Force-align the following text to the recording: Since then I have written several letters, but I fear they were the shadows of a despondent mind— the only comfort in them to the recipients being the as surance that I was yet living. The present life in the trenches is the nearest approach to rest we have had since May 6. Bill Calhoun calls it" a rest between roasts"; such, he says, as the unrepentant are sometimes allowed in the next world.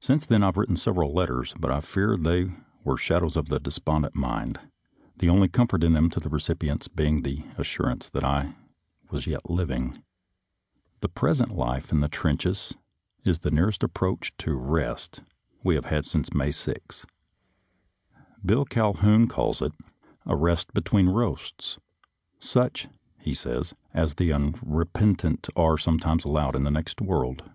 Since 0.00 0.26
then 0.26 0.42
I 0.42 0.46
have 0.46 0.56
written 0.56 0.74
several 0.74 1.14
letters, 1.14 1.54
but 1.56 1.70
I 1.70 1.80
fear 1.80 2.16
they 2.16 2.46
were 2.82 2.94
the 2.96 3.00
shadows 3.00 3.36
of 3.36 3.48
a 3.52 3.60
despondent 3.60 4.16
mind— 4.16 4.58
the 5.18 5.28
only 5.28 5.46
comfort 5.46 5.84
in 5.84 5.92
them 5.92 6.10
to 6.10 6.18
the 6.18 6.28
recipients 6.28 6.88
being 6.88 7.22
the 7.22 7.44
as 7.56 7.64
surance 7.64 8.10
that 8.10 8.24
I 8.24 8.56
was 9.08 9.28
yet 9.28 9.48
living. 9.48 10.02
The 10.98 11.08
present 11.08 11.52
life 11.52 11.92
in 11.92 12.00
the 12.00 12.08
trenches 12.08 12.74
is 13.22 13.38
the 13.38 13.52
nearest 13.52 13.84
approach 13.84 14.32
to 14.38 14.54
rest 14.56 15.22
we 15.62 15.76
have 15.76 15.84
had 15.84 16.06
since 16.06 16.34
May 16.34 16.50
6. 16.50 17.06
Bill 18.44 18.64
Calhoun 18.64 19.28
calls 19.28 19.62
it" 19.62 19.74
a 20.26 20.34
rest 20.34 20.74
between 20.74 21.08
roasts"; 21.08 21.78
such, 22.40 22.88
he 23.20 23.32
says, 23.32 23.74
as 23.94 24.16
the 24.16 24.32
unrepentant 24.32 25.46
are 25.54 25.78
sometimes 25.78 26.24
allowed 26.24 26.56
in 26.56 26.64
the 26.64 26.68
next 26.72 27.00
world. 27.00 27.48